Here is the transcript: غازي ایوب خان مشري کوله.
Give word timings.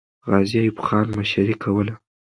غازي 0.29 0.57
ایوب 0.61 0.77
خان 0.85 1.07
مشري 1.17 1.55
کوله. 1.63 1.93